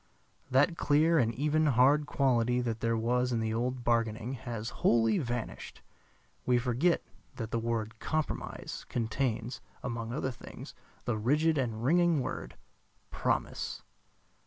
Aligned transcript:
That 0.49 0.77
clear 0.77 1.19
and 1.19 1.31
even 1.35 1.67
hard 1.67 2.07
quality 2.07 2.59
that 2.59 2.79
there 2.79 2.97
was 2.97 3.31
in 3.31 3.39
the 3.39 3.53
old 3.53 3.83
bargaining 3.83 4.33
has 4.33 4.69
wholly 4.81 5.19
vanished. 5.19 5.83
We 6.43 6.57
forget 6.57 7.03
that 7.35 7.51
the 7.51 7.59
word 7.59 7.99
"compromise" 7.99 8.83
contains, 8.89 9.61
among 9.83 10.11
other 10.11 10.31
things, 10.31 10.73
the 11.05 11.19
rigid 11.19 11.59
and 11.59 11.83
ringing 11.83 12.19
word 12.19 12.55
"promise." 13.11 13.83